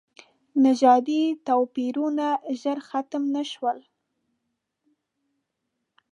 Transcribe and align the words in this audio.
نژادي 0.65 1.21
توپیرونه 1.47 2.27
ژر 2.61 2.77
ختم 2.87 3.23
نه 3.35 3.43
شول. 3.51 3.79